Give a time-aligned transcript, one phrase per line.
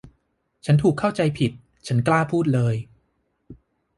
[0.65, 1.51] ฉันถูกเข้าใจผิด
[1.87, 2.75] ฉันกล้าพูดเลย